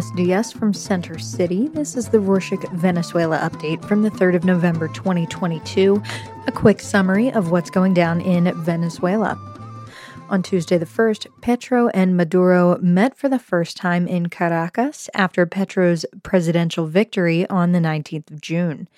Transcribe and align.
Buenos 0.00 0.16
dias 0.16 0.50
from 0.50 0.72
Center 0.72 1.18
City. 1.18 1.68
This 1.68 1.94
is 1.94 2.08
the 2.08 2.16
Rorshok 2.16 2.72
Venezuela 2.72 3.38
update 3.38 3.86
from 3.86 4.00
the 4.00 4.08
3rd 4.08 4.36
of 4.36 4.44
November 4.44 4.88
2022. 4.88 6.02
A 6.46 6.52
quick 6.52 6.80
summary 6.80 7.30
of 7.30 7.50
what's 7.50 7.68
going 7.68 7.92
down 7.92 8.22
in 8.22 8.50
Venezuela. 8.62 9.38
On 10.30 10.42
Tuesday 10.42 10.78
the 10.78 10.86
1st, 10.86 11.26
Petro 11.42 11.88
and 11.88 12.16
Maduro 12.16 12.78
met 12.78 13.14
for 13.14 13.28
the 13.28 13.38
first 13.38 13.76
time 13.76 14.08
in 14.08 14.30
Caracas 14.30 15.10
after 15.12 15.44
Petro's 15.44 16.06
presidential 16.22 16.86
victory 16.86 17.46
on 17.50 17.72
the 17.72 17.78
19th 17.78 18.30
of 18.30 18.40
June. 18.40 18.88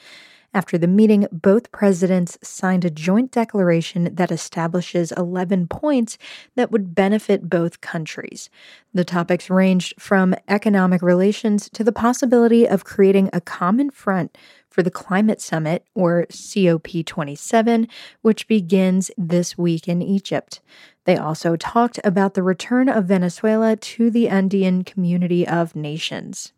After 0.54 0.76
the 0.76 0.86
meeting, 0.86 1.26
both 1.32 1.72
presidents 1.72 2.38
signed 2.42 2.84
a 2.84 2.90
joint 2.90 3.30
declaration 3.30 4.14
that 4.14 4.30
establishes 4.30 5.10
11 5.12 5.66
points 5.68 6.18
that 6.56 6.70
would 6.70 6.94
benefit 6.94 7.48
both 7.48 7.80
countries. 7.80 8.50
The 8.92 9.04
topics 9.04 9.48
ranged 9.48 9.94
from 9.98 10.34
economic 10.48 11.00
relations 11.00 11.70
to 11.70 11.82
the 11.82 11.92
possibility 11.92 12.68
of 12.68 12.84
creating 12.84 13.30
a 13.32 13.40
common 13.40 13.90
front 13.90 14.36
for 14.68 14.82
the 14.82 14.90
Climate 14.90 15.40
Summit, 15.40 15.86
or 15.94 16.26
COP27, 16.30 17.88
which 18.22 18.48
begins 18.48 19.10
this 19.18 19.56
week 19.58 19.86
in 19.86 20.00
Egypt. 20.00 20.60
They 21.04 21.16
also 21.16 21.56
talked 21.56 22.00
about 22.04 22.34
the 22.34 22.42
return 22.42 22.88
of 22.88 23.04
Venezuela 23.04 23.76
to 23.76 24.10
the 24.10 24.28
Andean 24.28 24.84
community 24.84 25.46
of 25.46 25.76
nations. 25.76 26.52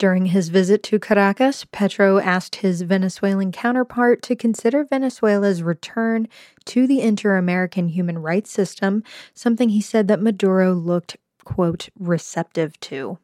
During 0.00 0.24
his 0.24 0.48
visit 0.48 0.82
to 0.84 0.98
Caracas, 0.98 1.66
Petro 1.72 2.20
asked 2.20 2.56
his 2.56 2.80
Venezuelan 2.80 3.52
counterpart 3.52 4.22
to 4.22 4.34
consider 4.34 4.82
Venezuela's 4.82 5.62
return 5.62 6.26
to 6.64 6.86
the 6.86 7.02
inter 7.02 7.36
American 7.36 7.88
human 7.88 8.16
rights 8.16 8.50
system, 8.50 9.04
something 9.34 9.68
he 9.68 9.82
said 9.82 10.08
that 10.08 10.22
Maduro 10.22 10.72
looked, 10.72 11.18
quote, 11.44 11.90
receptive 11.98 12.80
to. 12.80 13.18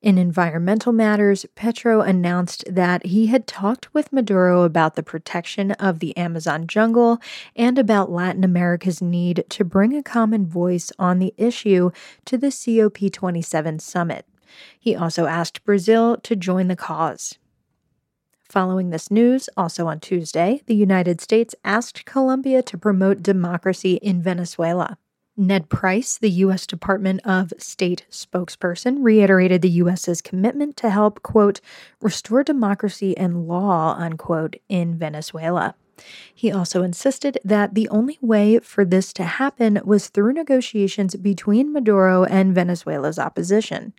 In 0.00 0.16
environmental 0.16 0.94
matters, 0.94 1.44
Petro 1.54 2.00
announced 2.00 2.64
that 2.66 3.04
he 3.04 3.26
had 3.26 3.46
talked 3.46 3.92
with 3.92 4.10
Maduro 4.10 4.62
about 4.62 4.94
the 4.94 5.02
protection 5.02 5.72
of 5.72 5.98
the 5.98 6.16
Amazon 6.16 6.66
jungle 6.66 7.20
and 7.54 7.78
about 7.78 8.10
Latin 8.10 8.42
America's 8.42 9.02
need 9.02 9.44
to 9.50 9.66
bring 9.66 9.94
a 9.94 10.02
common 10.02 10.46
voice 10.46 10.90
on 10.98 11.18
the 11.18 11.34
issue 11.36 11.90
to 12.24 12.38
the 12.38 12.46
COP27 12.46 13.82
summit. 13.82 14.24
He 14.78 14.94
also 14.94 15.26
asked 15.26 15.64
Brazil 15.64 16.16
to 16.18 16.36
join 16.36 16.68
the 16.68 16.76
cause. 16.76 17.38
Following 18.48 18.90
this 18.90 19.10
news, 19.10 19.50
also 19.56 19.86
on 19.86 20.00
Tuesday, 20.00 20.62
the 20.66 20.74
United 20.74 21.20
States 21.20 21.54
asked 21.64 22.06
Colombia 22.06 22.62
to 22.62 22.78
promote 22.78 23.22
democracy 23.22 23.94
in 23.96 24.22
Venezuela. 24.22 24.96
Ned 25.36 25.68
Price, 25.68 26.18
the 26.18 26.30
U.S. 26.30 26.66
Department 26.66 27.20
of 27.24 27.52
State 27.58 28.06
spokesperson, 28.10 29.04
reiterated 29.04 29.62
the 29.62 29.70
U.S.'s 29.70 30.20
commitment 30.20 30.76
to 30.78 30.90
help, 30.90 31.22
quote, 31.22 31.60
restore 32.00 32.42
democracy 32.42 33.16
and 33.16 33.46
law, 33.46 33.94
unquote, 33.96 34.56
in 34.68 34.98
Venezuela. 34.98 35.76
He 36.34 36.52
also 36.52 36.82
insisted 36.82 37.38
that 37.44 37.74
the 37.74 37.88
only 37.88 38.18
way 38.20 38.58
for 38.60 38.84
this 38.84 39.12
to 39.14 39.24
happen 39.24 39.80
was 39.84 40.08
through 40.08 40.32
negotiations 40.32 41.16
between 41.16 41.72
Maduro 41.72 42.24
and 42.24 42.54
Venezuela's 42.54 43.18
opposition. 43.18 43.92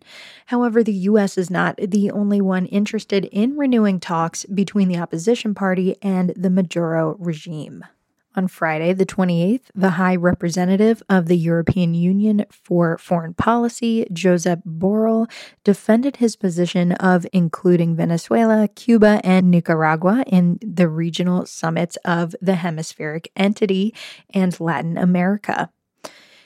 However, 0.48 0.84
the 0.84 0.94
U.S. 0.94 1.38
is 1.38 1.50
not 1.50 1.78
the 1.78 2.12
only 2.12 2.42
one 2.42 2.66
interested 2.68 3.26
in 3.26 3.58
renewing 3.58 4.00
talks 4.00 4.46
between 4.46 4.88
the 4.88 4.98
opposition 4.98 5.54
party 5.54 5.96
and 6.02 6.34
the 6.36 6.50
Maduro 6.50 7.16
regime. 7.20 7.86
On 8.36 8.48
Friday, 8.48 8.94
the 8.94 9.08
28th, 9.08 9.64
the 9.74 9.92
High 9.92 10.16
Representative 10.16 11.02
of 11.10 11.26
the 11.26 11.38
European 11.38 11.96
Union 11.96 12.46
for 12.52 12.98
Foreign 13.00 13.34
Policy, 13.34 14.06
Josep 14.14 14.62
Borrell, 14.66 15.30
defended 15.64 16.18
his 16.18 16.36
position 16.36 16.92
of 16.94 17.26
including 17.34 17.96
Venezuela, 17.96 18.68
Cuba, 18.68 19.20
and 19.24 19.50
Nicaragua 19.50 20.24
in 20.28 20.60
the 20.62 20.88
regional 20.88 21.48
summits 21.48 21.98
of 22.06 22.36
the 22.40 22.56
hemispheric 22.56 23.32
entity 23.36 23.96
and 24.32 24.60
Latin 24.60 24.96
America. 24.96 25.72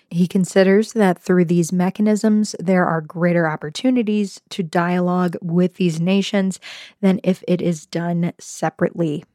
He 0.09 0.27
considers 0.27 0.93
that 0.93 1.19
through 1.19 1.45
these 1.45 1.73
mechanisms, 1.73 2.55
there 2.59 2.85
are 2.85 3.01
greater 3.01 3.45
opportunities 3.47 4.39
to 4.51 4.63
dialogue 4.63 5.35
with 5.41 5.75
these 5.75 5.99
nations 5.99 6.61
than 7.01 7.19
if 7.23 7.43
it 7.45 7.61
is 7.61 7.85
done 7.85 8.31
separately. 8.39 9.25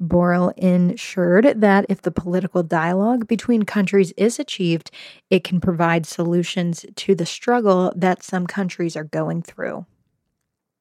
Borrell 0.00 0.56
ensured 0.56 1.60
that 1.60 1.86
if 1.88 2.02
the 2.02 2.10
political 2.10 2.62
dialogue 2.62 3.26
between 3.26 3.64
countries 3.64 4.12
is 4.16 4.38
achieved, 4.38 4.90
it 5.30 5.44
can 5.44 5.60
provide 5.60 6.06
solutions 6.06 6.86
to 6.96 7.14
the 7.14 7.26
struggle 7.26 7.92
that 7.96 8.22
some 8.22 8.46
countries 8.46 8.96
are 8.96 9.04
going 9.04 9.42
through. 9.42 9.86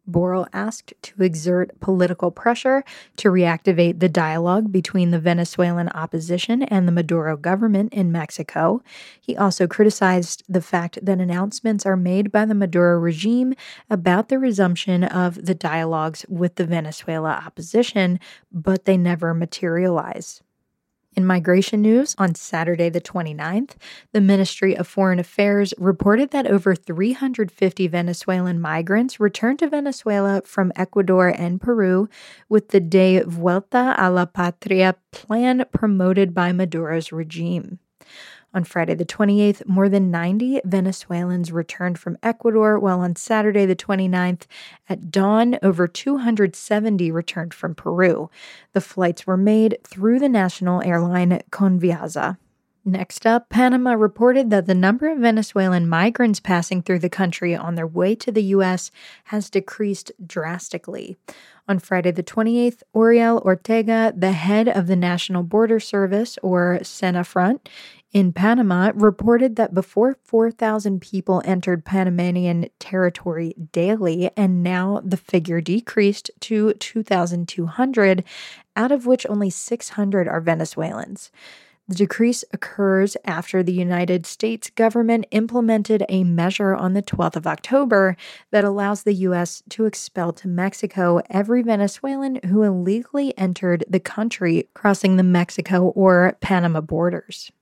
Borrell 0.10 0.48
asked 0.54 0.94
to 1.02 1.24
exert 1.24 1.80
political 1.80 2.32
pressure 2.32 2.84
to 3.18 3.30
reactivate 3.30 4.00
the 4.00 4.10
dialogue 4.10 4.72
between 4.72 5.12
the 5.12 5.20
Venezuelan 5.20 5.90
opposition 5.90 6.64
and 6.64 6.88
the 6.88 6.92
Maduro 6.92 7.36
government 7.36 7.94
in 7.94 8.12
Mexico. 8.12 8.82
He 9.20 9.36
also 9.36 9.68
criticized 9.68 10.44
the 10.48 10.62
fact 10.62 11.00
that 11.02 11.20
announcements 11.20 11.86
are 11.86 11.98
made 11.98 12.32
by 12.32 12.46
the 12.46 12.56
Maduro 12.56 12.98
regime 12.98 13.54
about 13.90 14.30
the 14.30 14.40
resumption 14.40 15.04
of 15.04 15.46
the 15.46 15.56
dialogues 15.56 16.26
with 16.30 16.56
the 16.56 16.66
Venezuela 16.66 17.32
opposition, 17.46 18.20
but 18.52 18.86
they 18.86 18.98
never 18.98 19.34
materialize. 19.34 20.42
In 21.18 21.26
migration 21.26 21.82
news, 21.82 22.14
on 22.20 22.36
Saturday, 22.36 22.90
the 22.90 23.02
29th, 23.02 23.72
the 24.12 24.22
Ministry 24.22 24.78
of 24.78 24.88
Foreign 24.88 25.18
Affairs 25.18 25.74
reported 25.80 26.30
that 26.30 26.46
over 26.46 26.76
350 26.76 27.88
Venezuelan 27.88 28.62
migrants 28.62 29.20
returned 29.20 29.58
to 29.58 29.68
Venezuela 29.68 30.44
from 30.46 30.72
Ecuador 30.76 31.30
and 31.30 31.60
Peru 31.60 32.08
with 32.50 32.68
the 32.68 32.80
De 32.80 33.24
Vuelta 33.24 33.96
a 33.98 34.12
la 34.12 34.28
Patria 34.28 34.96
plan 35.12 35.66
promoted 35.74 36.36
by 36.36 36.52
Maduro's 36.52 37.12
regime. 37.12 37.80
On 38.54 38.64
Friday 38.64 38.96
the 38.96 39.06
28th, 39.06 39.68
more 39.68 39.90
than 39.90 40.10
90 40.10 40.62
Venezuelans 40.64 41.52
returned 41.52 42.00
from 42.00 42.18
Ecuador, 42.24 42.80
while 42.80 43.02
on 43.02 43.16
Saturday 43.16 43.66
the 43.66 43.76
29th 43.76 44.44
at 44.90 45.12
dawn, 45.12 45.60
over 45.62 45.88
270 45.88 47.12
returned 47.12 47.54
from 47.54 47.76
Peru. 47.76 48.30
The 48.74 48.82
flights 48.82 49.28
were 49.28 49.38
made 49.38 49.78
through 49.84 50.20
the 50.20 50.30
national 50.30 50.82
airline 50.82 51.42
Conviasa. 51.52 52.38
Next 52.88 53.26
up, 53.26 53.50
Panama 53.50 53.92
reported 53.92 54.50
that 54.50 54.66
the 54.66 54.74
number 54.74 55.12
of 55.12 55.20
Venezuelan 55.20 55.90
migrants 55.90 56.40
passing 56.40 56.82
through 56.82 57.00
the 57.00 57.10
country 57.10 57.54
on 57.54 57.76
their 57.76 57.86
way 57.86 58.16
to 58.16 58.32
the 58.32 58.44
U.S. 58.44 58.92
has 59.26 59.50
decreased 59.50 60.14
drastically. 60.26 61.18
On 61.68 61.80
Friday, 61.80 62.12
the 62.12 62.24
28th, 62.24 62.84
Oriel 62.94 63.40
Ortega, 63.40 64.14
the 64.16 64.32
head 64.32 64.70
of 64.70 64.88
the 64.88 64.96
National 64.96 65.44
Border 65.44 65.82
Service, 65.82 66.38
or 66.42 66.80
SENAFRONT, 66.82 67.68
in 68.14 68.32
Panama 68.34 68.92
reported 68.96 69.58
that 69.58 69.74
before 69.74 70.18
4,000 70.24 71.02
people 71.02 71.42
entered 71.46 71.86
Panamanian 71.86 72.68
territory 72.80 73.54
daily, 73.72 74.30
and 74.38 74.64
now 74.64 75.02
the 75.04 75.18
figure 75.18 75.62
decreased 75.62 76.32
to 76.42 76.74
2,200, 76.74 78.24
out 78.76 78.92
of 78.92 79.06
which 79.06 79.26
only 79.30 79.50
600 79.50 80.28
are 80.28 80.42
Venezuelans. 80.42 81.32
The 81.90 81.96
decrease 81.96 82.44
occurs 82.52 83.16
after 83.24 83.64
the 83.64 83.72
United 83.72 84.26
States 84.26 84.70
government 84.70 85.26
implemented 85.32 86.04
a 86.10 86.26
measure 86.26 86.76
on 86.76 86.94
the 86.94 87.02
12th 87.02 87.38
of 87.38 87.48
October 87.48 88.18
that 88.52 88.66
allows 88.66 89.04
the 89.04 89.14
U.S. 89.14 89.64
to 89.70 89.86
expel 89.86 90.34
to 90.34 90.50
Mexico 90.50 91.22
every 91.30 91.62
Venezuelan 91.62 92.42
who 92.46 92.64
illegally 92.64 93.38
entered 93.38 93.86
the 93.90 94.02
country 94.02 94.68
crossing 94.74 95.16
the 95.16 95.24
Mexico 95.24 95.86
or 95.96 96.36
Panama 96.42 96.82
borders. 96.82 97.54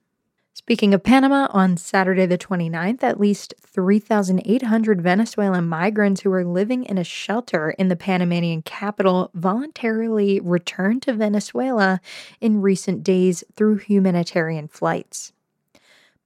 Speaking 0.58 0.94
of 0.94 1.04
Panama, 1.04 1.50
on 1.50 1.76
Saturday 1.76 2.26
the 2.26 2.38
29th, 2.38 3.04
at 3.04 3.20
least 3.20 3.54
3,800 3.60 5.02
Venezuelan 5.02 5.68
migrants 5.68 6.22
who 6.22 6.30
were 6.30 6.46
living 6.46 6.86
in 6.86 6.98
a 6.98 7.04
shelter 7.04 7.72
in 7.72 7.90
the 7.90 7.98
Panamanian 7.98 8.62
capital 8.62 9.32
voluntarily 9.34 10.40
returned 10.40 11.02
to 11.02 11.14
Venezuela 11.14 12.00
in 12.40 12.62
recent 12.62 13.04
days 13.04 13.44
through 13.58 13.76
humanitarian 13.76 14.70
flights. 14.70 15.34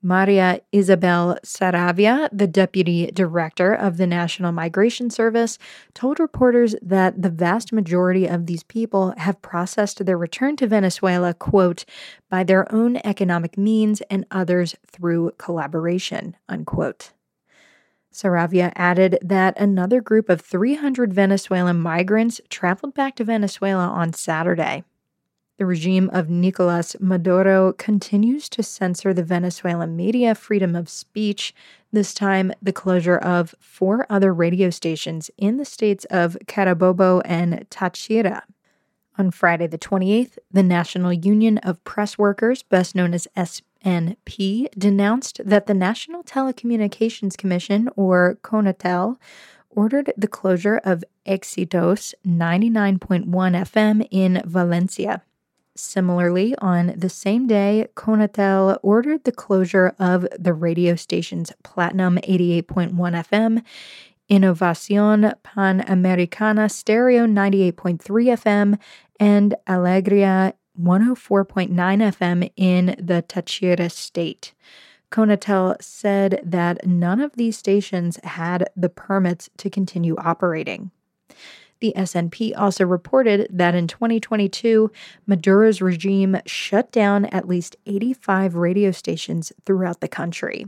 Maria 0.02 0.62
Isabel 0.72 1.38
Saravia, 1.44 2.30
the 2.32 2.48
deputy 2.48 3.08
director 3.12 3.74
of 3.74 3.98
the 3.98 4.08
National 4.08 4.54
Migration 4.54 5.10
Service, 5.10 5.58
told 5.94 6.20
reporters 6.20 6.74
that 6.82 7.22
the 7.22 7.30
vast 7.30 7.74
majority 7.74 8.26
of 8.26 8.46
these 8.46 8.64
people 8.64 9.14
have 9.18 9.42
processed 9.42 10.06
their 10.06 10.18
return 10.18 10.56
to 10.56 10.68
Venezuela, 10.68 11.34
quote, 11.34 11.84
by 12.30 12.46
their 12.46 12.72
own 12.74 12.98
economic 13.04 13.58
means 13.58 14.00
and 14.10 14.26
others 14.32 14.76
through 14.88 15.32
collaboration, 15.38 16.38
unquote. 16.48 17.12
Saravia 18.14 18.72
added 18.76 19.20
that 19.22 19.60
another 19.60 20.02
group 20.02 20.30
of 20.30 20.42
300 20.42 21.14
Venezuelan 21.14 21.80
migrants 21.80 22.40
traveled 22.50 22.94
back 22.94 23.16
to 23.16 23.24
Venezuela 23.26 23.88
on 23.88 24.14
Saturday. 24.14 24.84
The 25.60 25.66
regime 25.66 26.10
of 26.14 26.30
Nicolas 26.30 26.96
Maduro 27.02 27.74
continues 27.74 28.48
to 28.48 28.64
censor 28.64 29.14
the 29.14 29.26
Venezuelan 29.26 29.94
media, 29.94 30.34
freedom 30.34 30.74
of 30.74 30.88
speech, 30.88 31.54
this 31.92 32.14
time 32.14 32.54
the 32.62 32.72
closure 32.72 33.18
of 33.18 33.54
four 33.60 34.06
other 34.10 34.34
radio 34.34 34.70
stations 34.70 35.30
in 35.38 35.58
the 35.58 35.66
states 35.66 36.06
of 36.06 36.38
Carabobo 36.46 37.22
and 37.26 37.70
Táchira. 37.70 38.44
On 39.18 39.32
Friday, 39.32 39.68
the 39.68 39.78
28th, 39.78 40.38
the 40.50 40.64
National 40.64 41.12
Union 41.12 41.58
of 41.58 41.84
Press 41.84 42.18
Workers, 42.18 42.64
best 42.64 42.96
known 42.96 43.14
as 43.14 43.28
SNP, 43.36 44.70
denounced 44.78 45.42
that 45.44 45.68
the 45.68 45.74
National 45.74 46.24
Telecommunications 46.24 47.36
Commission, 47.36 47.90
or 47.98 48.38
CONATEL, 48.44 49.20
ordered 49.70 50.14
the 50.16 50.30
closure 50.30 50.78
of 50.86 51.04
Exitos 51.26 52.14
99.1 52.26 53.26
FM 53.26 54.08
in 54.10 54.42
Valencia. 54.46 55.22
Similarly, 55.80 56.56
on 56.58 56.94
the 56.98 57.08
same 57.08 57.48
day, 57.48 57.88
Conatel 57.96 58.78
ordered 58.84 59.24
the 59.24 59.32
closure 59.32 59.96
of 59.98 60.28
the 60.38 60.54
radio 60.54 60.96
stations 60.96 61.54
Platinum 61.64 62.18
88.1 62.18 62.92
FM, 62.94 63.64
Innovacion 64.30 65.34
Panamericana 65.42 66.70
Stereo 66.70 67.26
98.3 67.26 67.98
FM, 68.04 68.78
and 69.22 69.56
Alegria 69.68 70.54
104.9 70.78 71.70
FM 71.70 72.52
in 72.58 72.88
the 73.00 73.24
Táchira 73.28 73.90
state. 73.90 74.54
Conatel 75.12 75.82
said 75.82 76.42
that 76.44 76.86
none 76.86 77.22
of 77.22 77.38
these 77.38 77.58
stations 77.58 78.20
had 78.26 78.70
the 78.76 78.90
permits 78.90 79.50
to 79.56 79.70
continue 79.70 80.18
operating. 80.18 80.92
The 81.82 81.94
SNP 81.96 82.54
also 82.58 82.86
reported 82.86 83.48
that 83.52 83.74
in 83.74 83.88
2022, 83.88 84.92
Maduro's 85.26 85.82
regime 85.82 86.38
shut 86.46 86.92
down 86.92 87.26
at 87.26 87.48
least 87.48 87.78
85 87.86 88.56
radio 88.56 88.92
stations 88.92 89.54
throughout 89.66 90.02
the 90.02 90.10
country. 90.10 90.68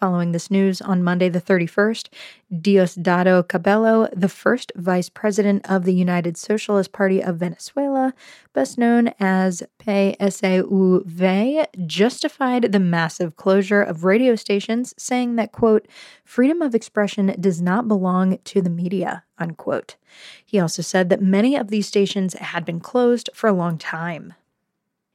Following 0.00 0.32
this 0.32 0.50
news, 0.50 0.80
on 0.80 1.02
Monday 1.02 1.28
the 1.28 1.42
31st, 1.42 2.08
Diosdado 2.50 3.46
Cabello, 3.46 4.08
the 4.14 4.30
first 4.30 4.72
vice 4.74 5.10
president 5.10 5.70
of 5.70 5.84
the 5.84 5.92
United 5.92 6.38
Socialist 6.38 6.90
Party 6.90 7.22
of 7.22 7.36
Venezuela, 7.36 8.14
best 8.54 8.78
known 8.78 9.12
as 9.20 9.62
PSUV, 9.78 11.66
justified 11.86 12.72
the 12.72 12.80
massive 12.80 13.36
closure 13.36 13.82
of 13.82 14.04
radio 14.04 14.34
stations, 14.36 14.94
saying 14.96 15.36
that, 15.36 15.52
quote, 15.52 15.86
freedom 16.24 16.62
of 16.62 16.74
expression 16.74 17.36
does 17.38 17.60
not 17.60 17.86
belong 17.86 18.38
to 18.44 18.62
the 18.62 18.70
media, 18.70 19.24
unquote. 19.36 19.96
He 20.42 20.58
also 20.58 20.80
said 20.80 21.10
that 21.10 21.20
many 21.20 21.56
of 21.56 21.68
these 21.68 21.86
stations 21.86 22.32
had 22.32 22.64
been 22.64 22.80
closed 22.80 23.28
for 23.34 23.48
a 23.48 23.52
long 23.52 23.76
time. 23.76 24.32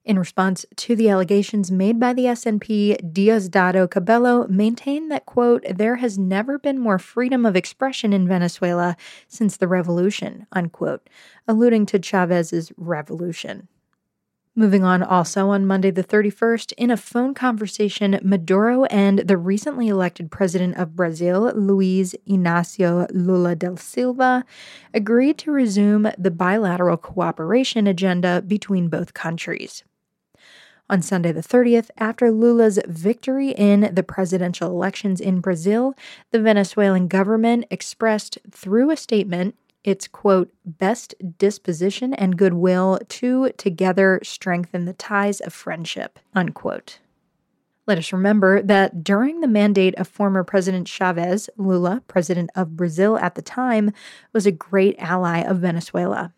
In 0.05 0.19
response 0.19 0.67
to 0.75 0.95
the 0.95 1.09
allegations 1.09 1.71
made 1.71 1.99
by 1.99 2.13
the 2.13 2.25
SNP, 2.25 3.11
Diosdado 3.11 3.89
Cabello 3.89 4.45
maintained 4.47 5.11
that, 5.11 5.25
quote, 5.25 5.65
there 5.67 5.95
has 5.95 6.15
never 6.15 6.59
been 6.59 6.77
more 6.77 6.99
freedom 6.99 7.43
of 7.43 7.55
expression 7.55 8.13
in 8.13 8.27
Venezuela 8.27 8.97
since 9.27 9.57
the 9.57 9.67
revolution, 9.67 10.45
unquote, 10.51 11.09
alluding 11.47 11.87
to 11.87 11.97
Chavez's 11.97 12.71
revolution. 12.77 13.67
Moving 14.53 14.83
on, 14.83 15.01
also 15.01 15.49
on 15.49 15.65
Monday 15.65 15.89
the 15.89 16.03
31st, 16.03 16.73
in 16.77 16.91
a 16.91 16.97
phone 16.97 17.33
conversation, 17.33 18.19
Maduro 18.23 18.83
and 18.85 19.19
the 19.19 19.37
recently 19.37 19.87
elected 19.87 20.29
president 20.29 20.77
of 20.77 20.95
Brazil, 20.95 21.51
Luiz 21.55 22.15
Inácio 22.29 23.07
Lula 23.11 23.55
da 23.55 23.75
Silva, 23.75 24.45
agreed 24.93 25.39
to 25.39 25.51
resume 25.51 26.11
the 26.15 26.31
bilateral 26.31 26.95
cooperation 26.95 27.87
agenda 27.87 28.43
between 28.43 28.87
both 28.87 29.15
countries. 29.15 29.83
On 30.87 31.01
Sunday, 31.01 31.31
the 31.31 31.41
30th, 31.41 31.89
after 31.97 32.31
Lula's 32.31 32.77
victory 32.85 33.49
in 33.49 33.89
the 33.93 34.03
presidential 34.03 34.69
elections 34.69 35.19
in 35.19 35.41
Brazil, 35.41 35.95
the 36.29 36.39
Venezuelan 36.39 37.07
government 37.07 37.65
expressed 37.71 38.37
through 38.51 38.91
a 38.91 38.97
statement 38.97 39.55
its 39.83 40.07
quote, 40.07 40.51
best 40.65 41.13
disposition 41.37 42.13
and 42.15 42.37
goodwill 42.37 42.99
to 43.07 43.51
together 43.57 44.19
strengthen 44.23 44.85
the 44.85 44.93
ties 44.93 45.39
of 45.39 45.53
friendship, 45.53 46.19
unquote. 46.33 46.99
Let 47.87 47.99
us 47.99 48.11
remember 48.11 48.63
that 48.63 49.03
during 49.03 49.41
the 49.41 49.47
mandate 49.47 49.93
of 49.95 50.07
former 50.07 50.43
President 50.43 50.87
Chavez, 50.87 51.51
Lula, 51.55 52.01
president 52.07 52.49
of 52.55 52.75
Brazil 52.75 53.17
at 53.19 53.35
the 53.35 53.43
time, 53.43 53.91
was 54.33 54.47
a 54.47 54.51
great 54.51 54.95
ally 54.97 55.41
of 55.41 55.59
Venezuela 55.59 56.33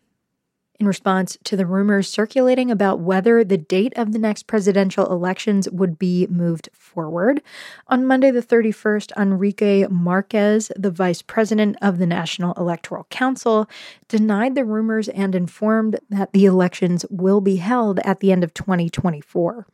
in 0.80 0.86
response 0.86 1.36
to 1.44 1.56
the 1.56 1.66
rumors 1.66 2.08
circulating 2.08 2.70
about 2.70 3.00
whether 3.00 3.42
the 3.42 3.58
date 3.58 3.92
of 3.96 4.12
the 4.12 4.18
next 4.18 4.46
presidential 4.46 5.10
elections 5.10 5.68
would 5.70 5.98
be 5.98 6.26
moved 6.28 6.68
forward. 6.72 7.42
On 7.88 8.06
Monday, 8.06 8.30
the 8.30 8.42
31st, 8.42 9.10
Enrique 9.16 9.86
Marquez, 9.88 10.70
the 10.76 10.90
vice 10.90 11.22
president 11.22 11.76
of 11.82 11.98
the 11.98 12.06
National 12.06 12.52
Electoral 12.54 13.06
Council, 13.10 13.68
denied 14.06 14.54
the 14.54 14.64
rumors 14.64 15.08
and 15.08 15.34
informed 15.34 15.98
that 16.10 16.32
the 16.32 16.44
elections 16.44 17.04
will 17.10 17.40
be 17.40 17.56
held 17.56 17.98
at 18.00 18.20
the 18.20 18.30
end 18.30 18.44
of 18.44 18.54
2024. 18.54 19.66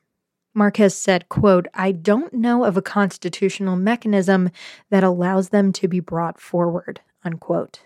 Marquez 0.54 0.96
said, 0.96 1.28
quote, 1.28 1.66
I 1.74 1.90
don't 1.92 2.32
know 2.32 2.64
of 2.64 2.76
a 2.76 2.82
constitutional 2.82 3.76
mechanism 3.76 4.50
that 4.88 5.02
allows 5.02 5.48
them 5.48 5.72
to 5.72 5.88
be 5.88 6.00
brought 6.00 6.40
forward, 6.40 7.00
unquote. 7.24 7.80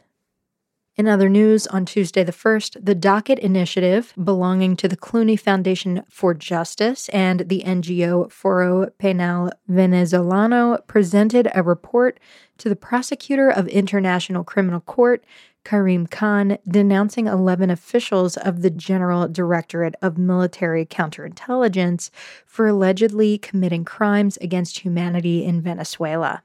In 0.98 1.06
other 1.06 1.28
news, 1.28 1.68
on 1.68 1.84
Tuesday 1.84 2.24
the 2.24 2.32
1st, 2.32 2.84
the 2.84 2.94
Docket 2.96 3.38
Initiative, 3.38 4.12
belonging 4.20 4.74
to 4.78 4.88
the 4.88 4.96
Clooney 4.96 5.38
Foundation 5.38 6.02
for 6.08 6.34
Justice 6.34 7.08
and 7.10 7.48
the 7.48 7.62
NGO 7.64 8.28
Foro 8.32 8.90
Penal 8.98 9.52
Venezolano, 9.70 10.84
presented 10.88 11.48
a 11.54 11.62
report 11.62 12.18
to 12.56 12.68
the 12.68 12.74
prosecutor 12.74 13.48
of 13.48 13.68
International 13.68 14.42
Criminal 14.42 14.80
Court, 14.80 15.24
Karim 15.62 16.08
Khan, 16.08 16.58
denouncing 16.66 17.28
11 17.28 17.70
officials 17.70 18.36
of 18.36 18.62
the 18.62 18.70
General 18.70 19.28
Directorate 19.28 19.94
of 20.02 20.18
Military 20.18 20.84
Counterintelligence 20.84 22.10
for 22.44 22.66
allegedly 22.66 23.38
committing 23.38 23.84
crimes 23.84 24.36
against 24.38 24.80
humanity 24.80 25.44
in 25.44 25.60
Venezuela. 25.60 26.42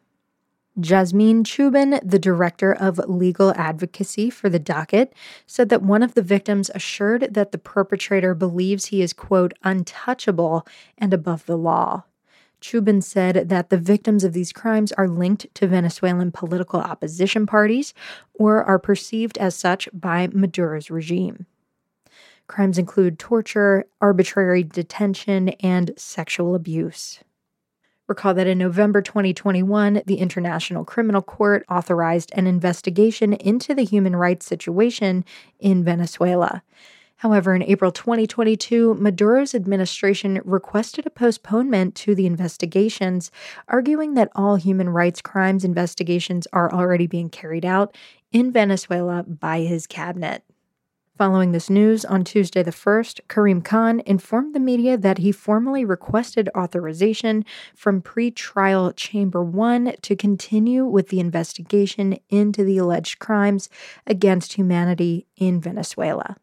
Jasmine 0.80 1.44
Chubin, 1.44 2.00
the 2.04 2.18
director 2.18 2.74
of 2.74 2.98
legal 3.08 3.54
advocacy 3.56 4.32
for 4.32 4.50
the 4.50 4.60
docket, 4.60 5.14
said 5.46 5.70
that 5.70 5.84
one 5.84 6.02
of 6.02 6.16
the 6.16 6.24
victims 6.24 6.72
assured 6.74 7.34
that 7.36 7.52
the 7.52 7.60
perpetrator 7.60 8.34
believes 8.34 8.86
he 8.86 9.02
is, 9.04 9.14
quote, 9.14 9.54
untouchable 9.64 10.66
and 10.98 11.14
above 11.14 11.46
the 11.46 11.58
law. 11.58 12.04
Chubin 12.60 13.02
said 13.02 13.50
that 13.50 13.70
the 13.70 13.78
victims 13.78 14.24
of 14.24 14.34
these 14.34 14.54
crimes 14.54 14.92
are 14.94 15.08
linked 15.08 15.54
to 15.54 15.68
Venezuelan 15.68 16.32
political 16.32 16.80
opposition 16.80 17.46
parties 17.46 17.94
or 18.34 18.64
are 18.64 18.80
perceived 18.80 19.38
as 19.38 19.54
such 19.54 19.88
by 19.94 20.28
Maduro's 20.32 20.90
regime. 20.90 21.46
Crimes 22.48 22.78
include 22.78 23.20
torture, 23.20 23.86
arbitrary 24.02 24.64
detention, 24.64 25.50
and 25.60 25.92
sexual 25.98 26.56
abuse. 26.56 27.20
Recall 28.08 28.34
that 28.34 28.48
in 28.48 28.58
November 28.58 29.02
2021, 29.02 30.02
the 30.06 30.18
International 30.18 30.84
Criminal 30.84 31.22
Court 31.22 31.66
authorized 31.70 32.32
an 32.36 32.48
investigation 32.48 33.32
into 33.32 33.74
the 33.74 33.86
human 33.86 34.16
rights 34.16 34.46
situation 34.46 35.24
in 35.60 35.86
Venezuela. 35.86 36.64
However, 37.18 37.56
in 37.56 37.64
April 37.64 37.94
2022, 37.94 38.96
Maduro's 38.96 39.56
administration 39.56 40.42
requested 40.44 41.06
a 41.06 41.10
postponement 41.10 41.96
to 41.96 42.14
the 42.14 42.26
investigations, 42.26 43.32
arguing 43.70 44.16
that 44.16 44.32
all 44.36 44.58
human 44.58 44.90
rights 44.90 45.22
crimes 45.22 45.64
investigations 45.64 46.46
are 46.52 46.74
already 46.74 47.08
being 47.08 47.30
carried 47.30 47.64
out 47.64 47.96
in 48.34 48.52
Venezuela 48.52 49.24
by 49.24 49.62
his 49.62 49.88
cabinet. 49.88 50.44
Following 51.16 51.52
this 51.52 51.70
news, 51.70 52.06
on 52.06 52.24
Tuesday 52.24 52.64
the 52.64 52.72
1st, 52.72 53.20
Karim 53.28 53.62
Khan 53.62 54.02
informed 54.04 54.56
the 54.56 54.60
media 54.60 54.98
that 54.98 55.20
he 55.20 55.32
formally 55.32 55.86
requested 55.86 56.50
authorization 56.58 57.46
from 57.76 58.02
pre-trial 58.02 58.92
Chamber 58.94 59.44
1 59.44 59.98
to 60.02 60.16
continue 60.16 60.84
with 60.86 61.10
the 61.10 61.20
investigation 61.20 62.18
into 62.30 62.64
the 62.64 62.80
alleged 62.80 63.20
crimes 63.20 63.70
against 64.08 64.54
humanity 64.54 65.28
in 65.38 65.62
Venezuela. 65.62 66.38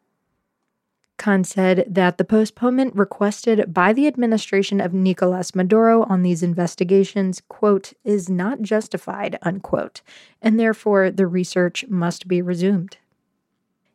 Khan 1.17 1.43
said 1.43 1.83
that 1.89 2.17
the 2.17 2.23
postponement 2.23 2.95
requested 2.95 3.73
by 3.73 3.91
the 3.91 4.07
administration 4.07 4.79
of 4.79 4.93
Nicolas 4.93 5.53
Maduro 5.53 6.03
on 6.03 6.23
these 6.23 6.41
investigations, 6.41 7.41
quote, 7.49 7.91
is 8.05 8.29
not 8.29 8.61
justified, 8.61 9.37
unquote, 9.41 10.01
and 10.41 10.57
therefore 10.57 11.11
the 11.11 11.27
research 11.27 11.85
must 11.89 12.29
be 12.29 12.41
resumed. 12.41 12.95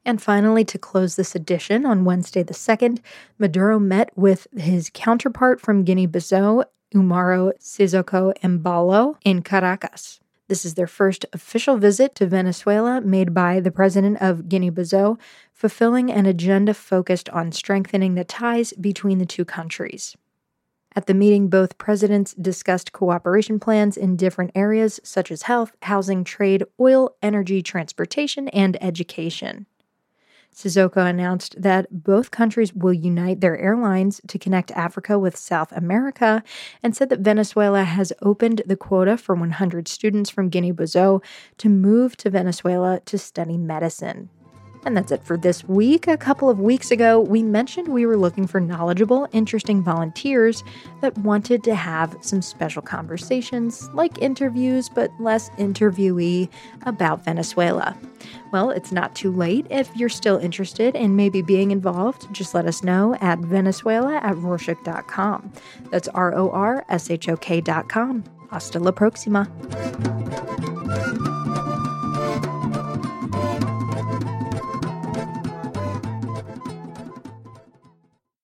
And 0.07 0.23
finally, 0.23 0.65
to 0.67 0.79
close 0.79 1.17
this 1.17 1.35
edition 1.35 1.85
on 1.85 2.05
Wednesday 2.05 2.45
the 2.45 2.55
2nd, 2.55 3.01
Maduro 3.41 3.81
met 3.81 4.17
with 4.17 4.47
his 4.57 4.89
counterpart 4.95 5.61
from 5.61 5.83
Guinea 5.83 6.07
Bissau, 6.07 6.65
Umaro 6.95 7.51
Sissoko 7.59 8.33
Embalo, 8.39 9.17
in 9.25 9.43
Caracas. 9.43 10.21
This 10.47 10.65
is 10.65 10.75
their 10.75 10.87
first 10.87 11.27
official 11.33 11.77
visit 11.77 12.15
to 12.15 12.27
Venezuela 12.29 13.01
made 13.01 13.35
by 13.35 13.59
the 13.59 13.73
president 13.73 14.23
of 14.23 14.49
Guinea 14.49 14.71
Bissau, 14.71 15.19
fulfilling 15.53 16.13
an 16.13 16.25
agenda 16.25 16.73
focused 16.73 17.29
on 17.31 17.51
strengthening 17.51 18.15
the 18.15 18.23
ties 18.23 18.73
between 18.75 19.19
the 19.19 19.27
two 19.27 19.45
countries. 19.45 20.17
At 20.95 21.07
the 21.07 21.15
meeting, 21.15 21.49
both 21.49 21.79
presidents 21.79 22.33
discussed 22.35 22.93
cooperation 22.93 23.59
plans 23.59 23.97
in 23.97 24.15
different 24.15 24.53
areas 24.55 25.01
such 25.03 25.33
as 25.33 25.43
health, 25.43 25.73
housing, 25.83 26.23
trade, 26.23 26.63
oil, 26.79 27.17
energy, 27.23 27.61
transportation, 27.61 28.47
and 28.51 28.81
education. 28.81 29.67
Sissoko 30.57 31.07
announced 31.07 31.61
that 31.61 32.03
both 32.03 32.31
countries 32.31 32.73
will 32.73 32.95
unite 32.95 33.43
their 33.43 33.59
airlines 33.59 34.23
to 34.27 34.39
connect 34.39 34.71
Africa 34.71 35.19
with 35.19 35.37
South 35.37 35.71
America 35.73 36.43
and 36.83 36.97
said 36.97 37.11
that 37.11 37.21
Venezuela 37.21 37.85
has 37.85 38.11
opened 38.23 38.63
the 38.65 38.77
quota 38.77 39.19
for 39.19 39.35
100 39.35 39.87
students 39.87 40.31
from 40.31 40.49
Guinea 40.49 40.73
Bissau 40.73 41.23
to 41.59 41.69
move 41.69 42.17
to 42.17 42.31
Venezuela 42.31 43.01
to 43.05 43.19
study 43.19 43.59
medicine. 43.59 44.31
And 44.87 44.97
that's 44.97 45.11
it 45.11 45.25
for 45.25 45.37
this 45.37 45.65
week. 45.65 46.07
A 46.07 46.17
couple 46.17 46.49
of 46.49 46.61
weeks 46.61 46.93
ago, 46.93 47.21
we 47.21 47.43
mentioned 47.43 47.89
we 47.89 48.07
were 48.07 48.17
looking 48.17 48.47
for 48.47 48.61
knowledgeable, 48.61 49.27
interesting 49.33 49.83
volunteers 49.83 50.63
that 51.01 51.19
wanted 51.19 51.65
to 51.65 51.75
have 51.75 52.17
some 52.21 52.41
special 52.41 52.83
conversations, 52.83 53.91
like 53.95 54.23
interviews, 54.23 54.89
but 54.89 55.11
less 55.19 55.51
interviewee 55.59 56.49
about 56.83 57.25
Venezuela. 57.25 57.99
Well, 58.53 58.71
it's 58.71 58.93
not 58.93 59.17
too 59.17 59.33
late. 59.33 59.67
If 59.71 59.95
you're 59.97 60.09
still 60.09 60.39
interested 60.39 60.95
in 60.95 61.17
maybe 61.17 61.43
being 61.43 61.73
involved, 61.73 62.33
just 62.33 62.55
let 62.55 62.67
us 62.67 62.85
know 62.85 63.17
at 63.21 63.41
venezuela 63.41 64.19
at 64.19 64.37
rorshok.com. 64.37 65.53
That's 65.91 66.07
R 66.09 66.33
O 66.33 66.51
R 66.51 66.85
S 66.89 67.11
H 67.11 67.29
O 67.29 67.37
K.com. 67.37 68.23
Hasta 68.53 68.79
la 68.79 68.93
próxima. 68.93 69.51